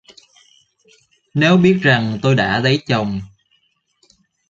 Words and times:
Nếu 1.33 1.57
biết 1.57 1.79
rằng 1.83 2.19
tôi 2.21 2.35
đã 2.35 2.59
lấy 2.59 2.81
chồng 2.87 3.21